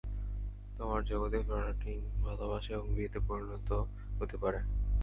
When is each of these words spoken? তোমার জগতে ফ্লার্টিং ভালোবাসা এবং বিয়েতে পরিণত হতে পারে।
তোমার 0.77 1.01
জগতে 1.03 1.39
ফ্লার্টিং 1.39 1.97
ভালোবাসা 2.21 2.71
এবং 2.73 2.87
বিয়েতে 2.95 3.19
পরিণত 3.27 3.69
হতে 4.19 4.35
পারে। 4.37 4.59